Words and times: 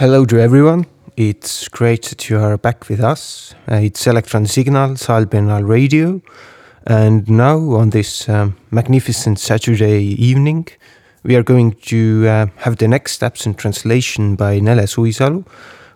Hello 0.00 0.24
to 0.24 0.40
everyone. 0.40 0.86
It's 1.18 1.68
great 1.68 2.04
that 2.06 2.30
you 2.30 2.38
are 2.38 2.56
back 2.56 2.88
with 2.88 3.00
us. 3.00 3.54
Uh, 3.70 3.74
it's 3.74 4.06
Electron 4.06 4.46
Signal, 4.46 4.96
Salbianal 4.96 5.68
Radio. 5.68 6.22
And 6.86 7.28
now, 7.28 7.58
on 7.72 7.90
this 7.90 8.26
um, 8.26 8.56
magnificent 8.70 9.38
Saturday 9.38 10.02
evening, 10.02 10.68
we 11.22 11.36
are 11.36 11.42
going 11.42 11.72
to 11.72 12.26
uh, 12.26 12.46
have 12.56 12.78
the 12.78 12.88
next 12.88 13.12
steps 13.12 13.44
in 13.44 13.52
translation 13.52 14.36
by 14.36 14.58
Nele 14.58 14.86
Suisalu, 14.86 15.46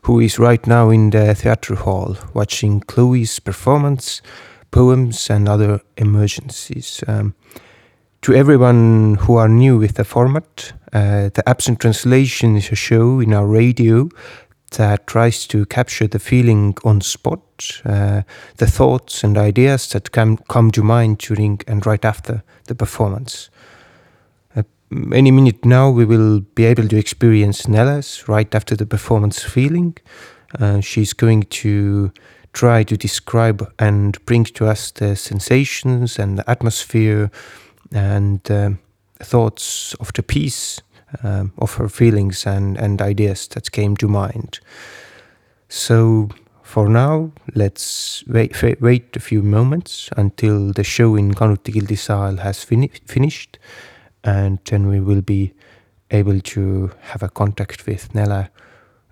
who 0.02 0.20
is 0.20 0.38
right 0.38 0.66
now 0.66 0.90
in 0.90 1.08
the 1.08 1.34
theatre 1.34 1.74
hall 1.74 2.18
watching 2.34 2.80
Chloe's 2.80 3.40
performance, 3.40 4.20
poems, 4.70 5.30
and 5.30 5.48
other 5.48 5.80
emergencies. 5.96 7.02
Um, 7.08 7.34
to 8.24 8.32
everyone 8.32 9.16
who 9.16 9.36
are 9.36 9.50
new 9.50 9.76
with 9.76 9.96
the 9.96 10.04
format, 10.04 10.72
uh, 10.94 11.28
the 11.34 11.42
absent 11.46 11.78
translation 11.78 12.56
is 12.56 12.72
a 12.72 12.74
show 12.74 13.20
in 13.20 13.34
our 13.34 13.46
radio 13.46 14.08
that 14.78 15.06
tries 15.06 15.46
to 15.46 15.66
capture 15.66 16.06
the 16.06 16.18
feeling 16.18 16.74
on 16.84 17.02
spot, 17.02 17.42
uh, 17.84 18.22
the 18.56 18.66
thoughts 18.66 19.24
and 19.24 19.36
ideas 19.36 19.90
that 19.90 20.10
come, 20.12 20.38
come 20.48 20.70
to 20.70 20.82
mind 20.82 21.18
during 21.18 21.60
and 21.68 21.84
right 21.84 22.02
after 22.02 22.42
the 22.66 22.74
performance. 22.74 23.50
Uh, 24.56 24.62
any 25.12 25.30
minute 25.30 25.62
now, 25.62 25.90
we 25.90 26.06
will 26.06 26.40
be 26.54 26.64
able 26.64 26.88
to 26.88 26.96
experience 26.96 27.68
Nellas 27.68 28.26
right 28.26 28.54
after 28.54 28.74
the 28.74 28.86
performance 28.86 29.42
feeling. 29.42 29.98
Uh, 30.58 30.80
she's 30.80 31.12
going 31.12 31.42
to 31.42 32.10
try 32.54 32.84
to 32.84 32.96
describe 32.96 33.70
and 33.78 34.24
bring 34.24 34.44
to 34.44 34.66
us 34.66 34.92
the 34.92 35.14
sensations 35.14 36.18
and 36.18 36.38
the 36.38 36.50
atmosphere 36.50 37.30
and 37.94 38.50
um, 38.50 38.78
thoughts 39.20 39.94
of 40.00 40.12
the 40.12 40.22
peace 40.22 40.82
um, 41.22 41.52
of 41.58 41.74
her 41.74 41.88
feelings 41.88 42.46
and, 42.46 42.76
and 42.76 43.00
ideas 43.00 43.48
that 43.48 43.72
came 43.72 43.96
to 43.96 44.08
mind. 44.08 44.58
So 45.68 46.28
for 46.62 46.88
now, 46.88 47.30
let's 47.54 48.24
wait, 48.26 48.60
wait 48.80 49.16
a 49.16 49.20
few 49.20 49.42
moments 49.42 50.10
until 50.16 50.72
the 50.72 50.84
show 50.84 51.14
in 51.14 51.32
Kanuti 51.34 51.72
Gildisaal 51.72 52.40
has 52.40 52.64
fini 52.64 52.90
finished, 53.06 53.58
and 54.24 54.58
then 54.64 54.88
we 54.88 54.98
will 54.98 55.22
be 55.22 55.52
able 56.10 56.40
to 56.40 56.90
have 57.00 57.22
a 57.22 57.28
contact 57.28 57.86
with 57.86 58.14
Nella 58.14 58.50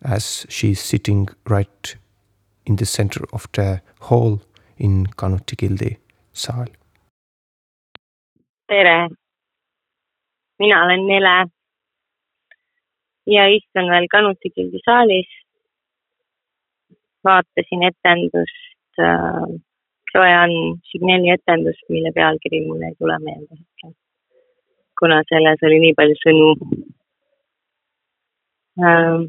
as 0.02 0.44
she's 0.48 0.80
sitting 0.80 1.28
right 1.48 1.96
in 2.66 2.76
the 2.76 2.86
center 2.86 3.24
of 3.32 3.46
the 3.52 3.80
hall 4.00 4.42
in 4.76 5.06
Kanuti 5.06 5.56
Gildi 5.56 5.96
saal. 6.32 6.66
Tere, 8.72 9.08
mina 10.58 10.84
olen 10.84 11.02
Nele 11.10 11.36
ja 13.34 13.44
istun 13.56 13.90
veel 13.92 14.06
Kanutikildi 14.14 14.80
saalis. 14.86 15.30
vaatasin 17.24 17.82
etendust 17.90 18.98
äh,, 18.98 19.44
Joanne 20.14 20.62
Signelli 20.90 21.30
etendust, 21.30 21.84
mille 21.88 22.10
pealkiri 22.16 22.60
mul 22.66 22.82
ei 22.82 22.94
tule 22.98 23.18
meelde 23.26 23.58
hetkel. 23.60 23.92
kuna 25.00 25.20
selles 25.28 25.60
oli 25.68 25.78
nii 25.84 25.94
palju 25.98 26.16
sõnu 26.22 26.48
ähm,. 28.86 29.22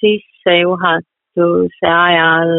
sissejuhatuse 0.00 1.92
ajal 2.06 2.52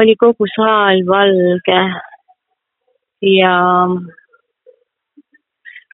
oli 0.00 0.16
kogu 0.16 0.46
saal 0.56 1.02
valge 1.06 1.80
ja 3.38 3.54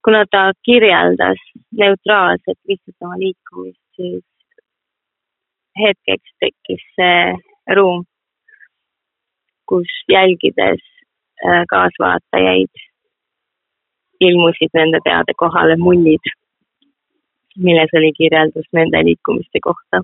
kuna 0.03 0.25
ta 0.31 0.51
kirjeldas 0.65 1.41
neutraalselt 1.81 2.59
lihtsalt 2.67 2.97
oma 3.01 3.17
liikumist, 3.23 3.83
siis 3.95 4.23
hetkeks 5.81 6.31
tekkis 6.39 6.85
see 6.95 7.19
ruum, 7.75 8.05
kus 9.69 9.91
jälgides 10.15 10.83
äh, 11.45 11.63
kaasvaatajaid 11.73 12.87
ilmusid 14.27 14.73
nende 14.73 14.99
peade 15.05 15.33
kohale 15.43 15.75
mullid, 15.85 16.33
milles 17.57 17.93
oli 17.99 18.11
kirjeldus 18.17 18.67
nende 18.73 19.03
liikumiste 19.07 19.59
kohta. 19.67 20.01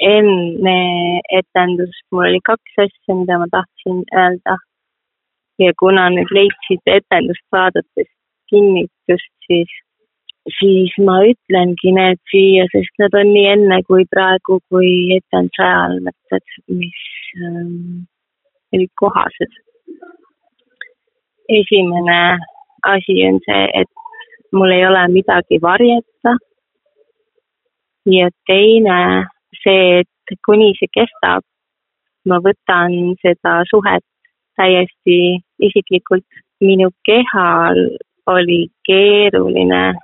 Enne 0.00 1.20
etendust 1.38 2.04
mul 2.12 2.26
oli 2.30 2.40
kaks 2.44 2.82
asja, 2.84 3.14
mida 3.14 3.38
ma 3.38 3.46
tahtsin 3.52 4.02
öelda. 4.16 4.56
ja 5.60 5.72
kuna 5.80 6.08
nüüd 6.08 6.30
leidsid 6.32 6.80
etendust 6.88 7.44
vaadates 7.52 8.08
kinnitust, 8.48 9.32
siis, 9.46 9.72
siis 10.58 10.94
ma 11.06 11.18
ütlengi 11.28 11.92
need 11.96 12.20
siia, 12.32 12.64
sest 12.72 13.02
need 13.02 13.16
on 13.20 13.32
nii 13.34 13.48
enne 13.54 13.80
kui 13.88 14.06
praegu 14.14 14.56
kui 14.72 14.92
etenduse 15.18 15.66
ajal 15.66 15.98
mõtted, 16.06 16.54
mis 16.80 17.02
ähm, 17.44 18.06
olid 18.72 18.92
kohased. 19.02 19.58
esimene 21.60 22.20
asi 22.86 23.14
on 23.28 23.40
see, 23.44 23.64
et 23.82 23.90
mul 24.56 24.72
ei 24.72 24.86
ole 24.86 25.02
midagi 25.12 25.60
varjata. 25.62 26.36
ja 28.06 28.30
teine 28.46 29.26
see, 29.62 30.02
et 30.02 30.38
kuni 30.46 30.72
see 30.78 30.90
kestab, 30.94 31.44
ma 32.28 32.38
võtan 32.44 33.16
seda 33.22 33.60
suhet 33.70 34.04
täiesti 34.56 35.40
isiklikult. 35.58 36.26
minu 36.60 36.90
kehal 37.08 37.78
oli 38.28 38.68
keeruline 38.84 39.94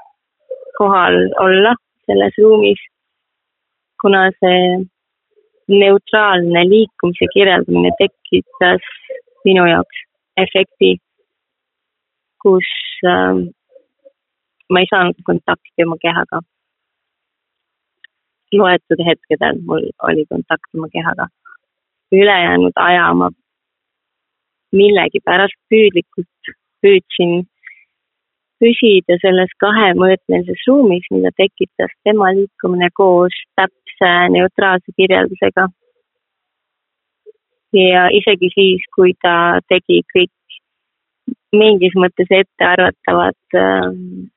kohal 0.79 1.17
olla 1.45 1.75
selles 2.07 2.39
ruumis, 2.43 2.81
kuna 4.01 4.23
see 4.41 4.63
neutraalne 5.69 6.63
liikumise 6.73 7.29
kirjeldamine 7.35 7.91
tekitas 8.01 8.89
minu 9.45 9.67
jaoks 9.69 9.99
efekti, 10.45 10.91
kus 12.43 12.71
äh, 13.13 13.37
ma 14.71 14.81
ei 14.83 14.91
saanud 14.91 15.21
kontakti 15.29 15.85
oma 15.87 15.97
kehaga. 16.03 16.41
Loetud 18.53 19.01
hetkedel 19.09 19.59
mul 19.67 19.91
oli 20.09 20.25
kontakt 20.29 20.71
oma 20.75 20.89
kehaga. 20.93 21.27
ülejäänud 22.13 22.77
aja 22.77 23.15
ma 23.15 23.31
millegipärast 24.73 25.59
püüdlikult 25.71 26.53
püüdsin 26.83 27.47
püsida 28.63 29.19
selles 29.21 29.53
kahemõõtmelises 29.61 30.63
ruumis, 30.69 31.09
mida 31.13 31.33
tekitas 31.37 31.93
tema 32.09 32.31
liikumine 32.37 32.89
koos 32.95 33.35
täpse 33.59 34.13
neutraalse 34.37 34.97
kirjeldusega. 34.97 35.69
ja 37.77 38.07
isegi 38.19 38.49
siis, 38.55 38.85
kui 38.97 39.13
ta 39.23 39.61
tegi 39.69 40.01
kõik 40.15 40.33
mingis 41.53 41.95
mõttes 42.03 42.31
ettearvatavad 42.31 43.59
ähm, 43.61 44.31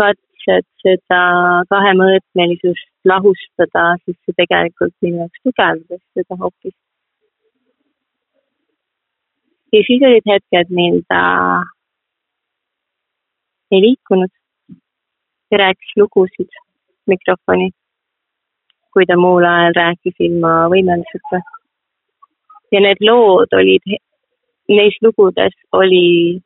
katsed 0.00 0.66
seda 0.82 1.22
kahemõõtmelisust 1.70 2.88
lahustada, 3.06 3.84
siis 4.04 4.16
see 4.24 4.38
tegelikult 4.42 4.94
minu 5.04 5.24
jaoks 5.24 5.42
tugevdas 5.46 6.02
seda 6.16 6.38
hoopis 6.42 6.74
ja 9.72 9.82
siis 9.86 10.02
olid 10.02 10.26
hetked, 10.32 10.72
mil 10.74 11.00
ta 11.08 11.22
ei 13.70 13.80
liikunud 13.86 14.32
ja 15.50 15.58
rääkis 15.58 15.92
lugusid 15.96 16.60
mikrofoni, 17.06 17.70
kui 18.92 19.06
ta 19.06 19.16
muul 19.16 19.46
ajal 19.46 19.74
rääkis 19.76 20.16
ilma 20.18 20.52
võimenduseta. 20.74 21.42
ja 22.72 22.80
need 22.80 23.00
lood 23.02 23.54
olid, 23.60 23.86
neis 24.68 24.96
lugudes 25.02 25.54
oli 25.72 26.40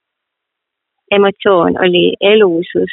emotsioon, 1.11 1.79
oli 1.85 2.15
elusus 2.21 2.93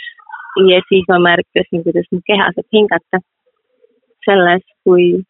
ja 0.69 0.81
siis 0.89 1.05
ma 1.09 1.19
märkasin, 1.19 1.83
kuidas 1.83 2.07
mu 2.11 2.19
keha 2.25 2.51
saab 2.55 2.67
hingata 2.73 3.19
selles, 4.25 4.63
kui, 4.83 5.23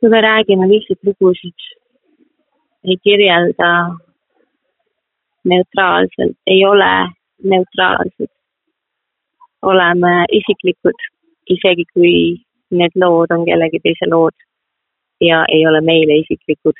kui 0.00 0.08
me 0.10 0.20
räägime 0.20 0.68
lihtsalt 0.68 1.04
lugusid 1.06 1.68
ei 2.84 2.96
kirjelda 3.04 3.70
neutraalselt, 5.44 6.36
ei 6.46 6.64
ole 6.64 6.92
neutraalsed. 7.44 8.32
oleme 9.62 10.24
isiklikud, 10.38 10.98
isegi 11.54 11.84
kui 11.94 12.12
need 12.70 12.94
lood 13.02 13.32
on 13.34 13.44
kellegi 13.48 13.80
teise 13.82 14.06
lood 14.10 14.36
ja 15.20 15.44
ei 15.54 15.66
ole 15.66 15.80
meile 15.80 16.18
isiklikud. 16.22 16.78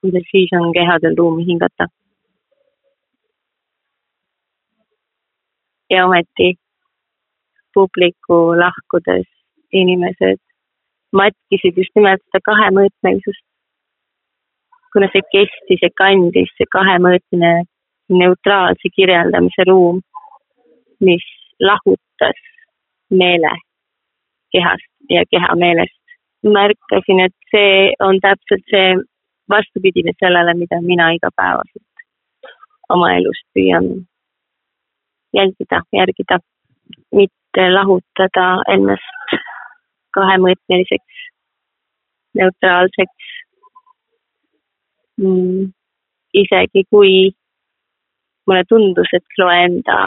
kuidas 0.00 0.26
siis 0.30 0.50
on 0.60 0.72
kehadel 0.72 1.16
ruumi 1.16 1.46
hingata? 1.46 1.86
Ja 5.90 6.06
ometi 6.06 6.54
publiku 7.74 8.40
lahkudes 8.64 9.28
inimesed 9.72 10.40
matkisid 11.12 11.78
just 11.78 11.94
nimelt 11.96 12.22
seda 12.26 12.42
kahemõõtmelisust 12.50 13.44
kuna 14.92 15.08
see 15.12 15.22
kestis 15.34 15.82
ja 15.86 15.90
kandis, 16.02 16.50
see 16.58 16.68
kahemõõtmine 16.74 17.52
neutraalse 18.20 18.90
kirjeldamise 18.96 19.66
ruum, 19.68 20.00
mis 21.06 21.26
lahutas 21.62 22.40
meele 23.22 23.52
kehast 24.54 24.90
ja 25.10 25.24
keha 25.30 25.54
meelest. 25.56 25.96
märkasin, 26.40 27.18
et 27.20 27.34
see 27.52 27.92
on 28.00 28.16
täpselt 28.24 28.62
see 28.72 28.94
vastupidine 29.52 30.14
sellele, 30.22 30.54
mida 30.56 30.78
mina 30.80 31.10
igapäevaselt 31.12 32.04
oma 32.88 33.10
elus 33.18 33.42
püüan 33.52 33.90
jälgida, 35.36 35.82
järgida, 35.92 36.38
mitte 37.14 37.66
lahutada 37.74 38.46
ennast 38.74 39.36
kahemõõtmeliseks, 40.16 41.26
neutraalseks 42.34 43.28
mm,. 45.20 45.70
isegi 46.34 46.84
kui 46.90 47.14
mulle 48.46 48.64
tundus, 48.68 49.12
et 49.14 49.38
Loenda 49.38 50.00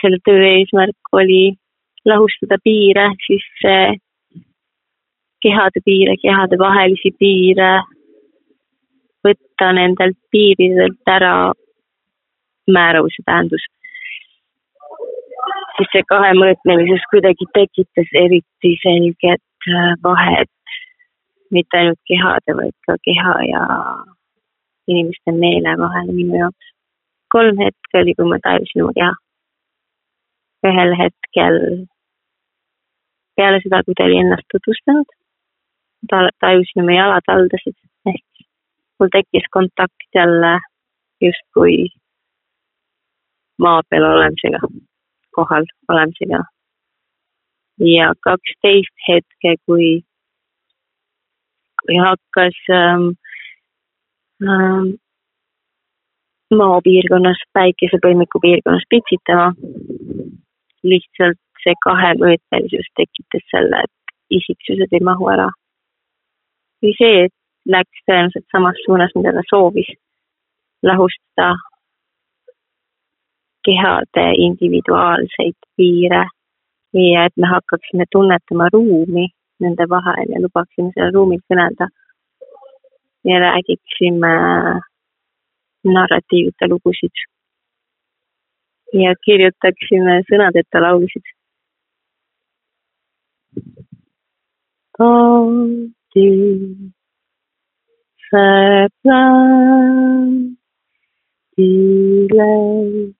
selle 0.00 0.18
töö 0.24 0.42
eesmärk 0.48 1.12
oli 1.12 1.56
lahustada 2.06 2.58
piire, 2.64 3.10
siis 3.26 3.44
see 3.62 3.94
kehade 5.42 5.82
piire, 5.84 6.16
kehade 6.22 6.58
vahelisi 6.58 7.12
piire, 7.18 7.70
võtta 9.26 9.72
nendelt 9.76 10.18
piiridelt 10.30 11.14
ära 11.16 11.52
määravuse 12.70 13.22
tähendus. 13.26 13.62
Siis 15.76 15.90
see 15.92 16.04
kahemõõtmelisus 16.12 17.04
kuidagi 17.12 17.46
tekitas 17.58 18.12
eriti 18.24 18.72
selget 18.82 19.70
äh, 19.72 19.92
vahet 20.04 20.52
mitte 21.54 21.78
ainult 21.78 22.00
kehade, 22.10 22.56
vaid 22.60 22.76
ka 22.86 22.96
keha 23.06 23.34
ja 23.50 23.62
inimeste 24.90 25.34
meele 25.42 25.76
vahel 25.82 26.10
minu 26.14 26.40
jaoks. 26.42 26.72
kolm 27.34 27.58
hetke 27.58 28.00
oli, 28.00 28.14
kui 28.18 28.28
ma 28.30 28.38
tajusin 28.42 28.82
oma 28.82 28.94
keha. 28.98 29.12
ühel 30.66 30.96
hetkel 30.98 31.58
peale 33.36 33.60
seda, 33.62 33.82
kui 33.86 33.94
ta 33.94 34.06
oli 34.08 34.18
ennast 34.22 34.48
tutvustanud, 34.52 35.12
tajusin 36.40 36.82
oma 36.82 36.96
jalataldasid 36.96 37.76
ehk 38.12 38.46
mul 38.98 39.12
tekkis 39.12 39.46
kontakt 39.58 40.08
jälle 40.18 40.52
justkui 41.26 41.76
maa 43.58 43.82
peal 43.90 44.04
olemisega, 44.04 44.60
kohal 45.38 45.64
olemisega. 45.92 46.42
ja 47.94 48.12
kaksteist 48.24 48.94
hetke, 49.08 49.56
kui 49.66 49.88
ja 51.94 52.02
hakkas 52.08 52.56
ähm, 52.72 53.08
ähm, 54.48 54.88
maapiirkonnas, 56.54 57.40
päikesepõimiku 57.52 58.40
piirkonnas 58.40 58.86
pitsitama. 58.90 59.52
lihtsalt 60.86 61.40
see 61.62 61.74
kahemõõtmelisus 61.82 62.88
tekitas 62.98 63.46
selle, 63.50 63.80
et 63.84 64.14
isiksused 64.38 64.92
ei 64.92 65.02
mahu 65.10 65.28
ära. 65.34 65.48
või 66.82 66.92
see, 66.98 67.24
et 67.26 67.34
läks 67.74 68.02
tõenäoliselt 68.06 68.46
samas 68.52 68.78
suunas, 68.84 69.14
mida 69.16 69.32
ta 69.34 69.42
soovis, 69.50 69.88
lahustada 70.82 71.54
kehade 73.66 74.26
individuaalseid 74.46 75.58
piire 75.76 76.24
ja 77.12 77.24
et 77.26 77.36
me 77.36 77.46
hakkaksime 77.54 78.04
tunnetama 78.12 78.68
ruumi 78.72 79.26
nende 79.60 79.84
vahel 79.94 80.28
ja 80.34 80.42
lubaksime 80.44 80.90
sellel 80.94 81.14
ruumil 81.14 81.40
kõnelda. 81.52 81.88
ja 83.28 83.38
räägiksime 83.42 84.34
narratiivita 85.84 86.68
lugusid. 86.68 87.16
ja 88.92 89.14
kirjutaksime 89.24 90.20
sõnadeta 90.30 90.82
laulusid. 90.82 91.26
see 98.30 98.88
plaan 99.02 100.56
delay 101.56 103.15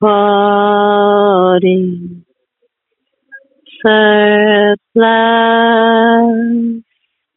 body 0.00 1.82
surplus 3.82 5.08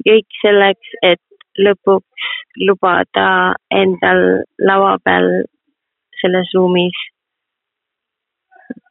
kõik 0.00 0.38
selleks, 0.40 0.88
et 1.04 1.20
lõpuks 1.60 2.28
lubada 2.64 3.54
endal 3.70 4.22
laua 4.64 4.96
peal 5.04 5.28
selles 6.20 6.48
ruumis 6.56 6.96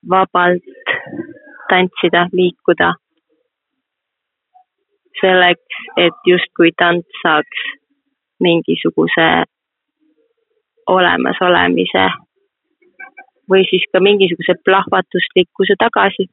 vabalt 0.10 0.64
tantsida, 1.70 2.28
liikuda. 2.34 2.94
selleks, 5.20 5.80
et 5.98 6.16
justkui 6.26 6.70
tants 6.80 7.18
saaks 7.22 7.64
mingisuguse 8.40 9.26
olemasolemise 10.88 12.06
või 13.50 13.66
siis 13.70 13.86
ka 13.92 14.02
mingisuguse 14.04 14.58
plahvatuslikkuse 14.66 15.80
tagasi. 15.80 16.30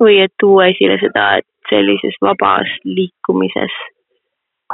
või 0.00 0.18
et 0.20 0.32
tuua 0.40 0.66
esile 0.68 0.98
seda, 1.00 1.38
et 1.40 1.46
sellises 1.70 2.16
vabas 2.20 2.68
liikumises, 2.84 3.72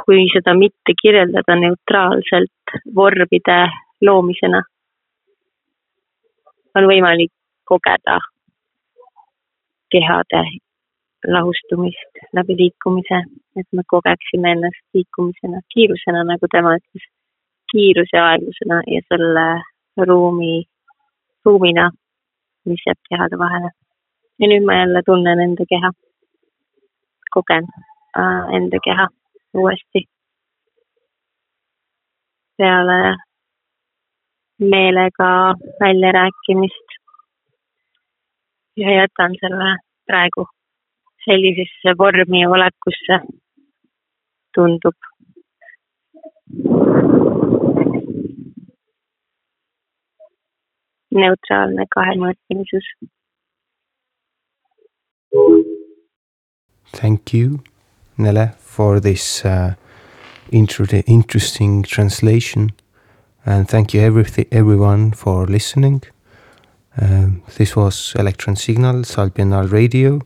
kui 0.01 0.25
seda 0.33 0.51
mitte 0.53 0.95
kirjeldada 1.01 1.55
neutraalselt 1.55 2.73
vormide 2.95 3.59
loomisena, 4.01 4.59
on 6.75 6.89
võimalik 6.91 7.31
kogeda 7.63 8.17
kehade 9.95 10.43
lahustumist 11.27 12.23
läbi 12.35 12.57
liikumise, 12.59 13.23
et 13.55 13.67
me 13.71 13.83
kogeksime 13.87 14.51
ennast 14.57 14.83
liikumisena, 14.93 15.61
kiirusena, 15.73 16.23
nagu 16.27 16.51
tema 16.51 16.75
ütles, 16.79 17.05
kiiruse 17.71 18.19
aeglusena 18.19 18.81
ja 18.87 19.01
selle 19.07 19.45
ruumi, 19.97 20.63
ruumina, 21.45 21.91
mis 22.65 22.85
jääb 22.87 22.99
kehade 23.09 23.37
vahele. 23.37 23.69
ja 24.39 24.47
nüüd 24.47 24.65
ma 24.65 24.73
jälle 24.79 25.01
tunnen 25.05 25.39
enda 25.39 25.65
keha 25.69 25.91
kogen 27.33 27.65
äh, 28.19 28.55
enda 28.55 28.77
keha 28.85 29.07
uuesti. 29.53 30.01
peale 32.57 33.15
meelega 34.59 35.29
väljarääkimist. 35.79 36.87
ja 38.77 38.95
jätan 38.99 39.35
selle 39.41 39.77
praegu 40.05 40.47
sellisesse 41.25 41.97
vormi 41.97 42.47
olekusse, 42.47 43.15
tundub. 44.55 44.97
Neutraalne 51.13 51.85
Thank 56.91 57.33
you, 57.33 57.59
Nele, 58.17 58.53
for 58.59 58.99
this 58.99 59.43
uh, 59.45 59.73
interesting 60.51 61.83
translation. 61.83 62.71
And 63.45 63.67
thank 63.67 63.93
you, 63.93 64.01
every- 64.01 64.47
everyone, 64.51 65.11
for 65.11 65.47
listening. 65.47 66.03
Um, 67.01 67.41
this 67.57 67.75
was 67.75 68.13
Electron 68.15 68.55
Signal, 68.55 69.03
Salbianal 69.03 69.71
Radio. 69.71 70.19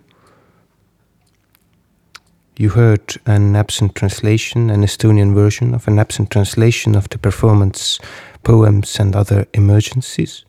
You 2.59 2.69
heard 2.69 3.17
an 3.25 3.55
absent 3.55 3.95
translation, 3.95 4.69
an 4.69 4.83
Estonian 4.83 5.33
version 5.33 5.73
of 5.73 5.87
an 5.87 5.99
absent 5.99 6.29
translation 6.31 6.95
of 6.95 7.07
the 7.09 7.17
performance 7.17 7.99
Poems 8.43 8.99
and 8.99 9.15
Other 9.15 9.45
Emergencies. 9.53 10.43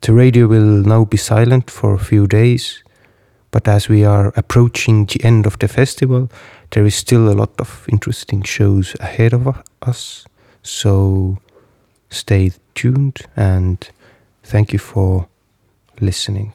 The 0.00 0.12
radio 0.12 0.46
will 0.46 0.82
now 0.86 1.04
be 1.04 1.16
silent 1.16 1.70
for 1.70 1.94
a 1.94 1.98
few 1.98 2.26
days, 2.26 2.82
but 3.50 3.66
as 3.66 3.88
we 3.88 4.04
are 4.04 4.32
approaching 4.36 5.06
the 5.06 5.24
end 5.24 5.46
of 5.46 5.58
the 5.58 5.68
festival, 5.68 6.30
there 6.70 6.84
is 6.84 6.94
still 6.94 7.28
a 7.28 7.34
lot 7.34 7.52
of 7.58 7.86
interesting 7.88 8.42
shows 8.42 8.94
ahead 9.00 9.32
of 9.32 9.62
us. 9.82 10.26
So 10.62 11.38
stay 12.10 12.52
tuned 12.74 13.22
and 13.36 13.88
thank 14.42 14.72
you 14.72 14.78
for 14.78 15.28
listening. 16.00 16.52